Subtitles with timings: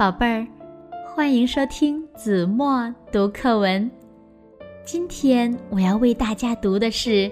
[0.00, 0.46] 宝贝儿，
[1.04, 3.90] 欢迎收听子墨读课文。
[4.82, 7.30] 今天我要为大家读的是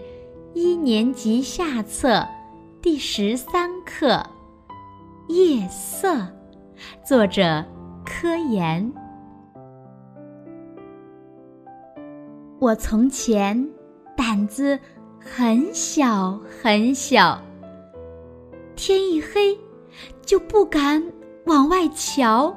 [0.53, 2.23] 一年级下册
[2.83, 4.23] 第十三课
[5.33, 6.15] 《夜色》，
[7.03, 7.65] 作者
[8.05, 8.93] 柯岩。
[12.59, 13.67] 我从前
[14.15, 14.79] 胆子
[15.19, 17.41] 很小很小。
[18.77, 19.59] 天一黑，
[20.21, 21.03] 就不敢
[21.49, 22.55] 往外瞧。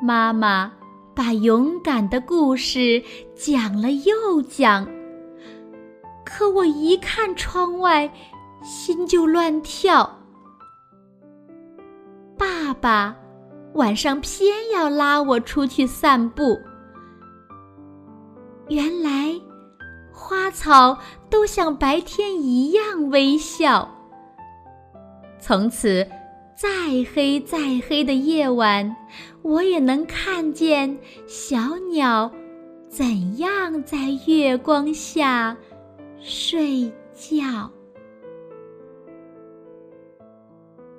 [0.00, 0.72] 妈妈
[1.14, 3.02] 把勇敢的故事
[3.34, 4.88] 讲了又讲，
[6.24, 8.10] 可我一看窗外，
[8.62, 10.18] 心就乱跳。
[12.38, 13.14] 爸爸
[13.74, 16.56] 晚上偏要拉我出去散步，
[18.68, 19.38] 原来。
[20.12, 20.96] 花草
[21.28, 23.88] 都像白天一样微笑。
[25.40, 26.06] 从此，
[26.60, 26.68] 再
[27.14, 27.58] 黑再
[27.88, 28.94] 黑的夜晚，
[29.40, 32.30] 我也能看见小鸟
[32.86, 35.56] 怎样在月光下
[36.20, 37.70] 睡觉。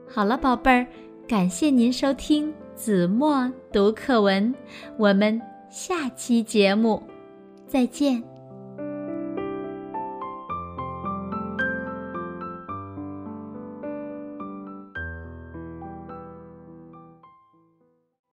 [0.07, 0.87] 好了，宝贝儿，
[1.27, 4.55] 感谢您收听子墨读课文，
[4.97, 7.03] 我们下期节目
[7.67, 8.30] 再见。